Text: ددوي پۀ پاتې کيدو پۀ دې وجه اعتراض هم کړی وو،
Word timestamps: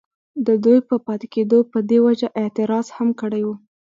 ددوي 0.45 0.77
پۀ 0.87 0.95
پاتې 1.05 1.27
کيدو 1.33 1.59
پۀ 1.71 1.79
دې 1.89 1.97
وجه 2.05 2.27
اعتراض 2.41 2.87
هم 2.97 3.09
کړی 3.21 3.41
وو، 3.45 3.53